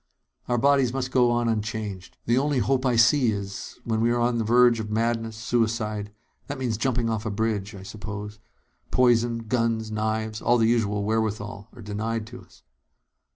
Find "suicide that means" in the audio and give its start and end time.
5.37-6.75